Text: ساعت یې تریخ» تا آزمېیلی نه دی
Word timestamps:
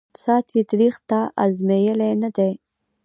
ساعت 0.23 0.47
یې 0.57 0.63
تریخ» 0.71 0.95
تا 1.09 1.19
آزمېیلی 1.45 2.11
نه 2.23 2.29
دی 2.35 2.51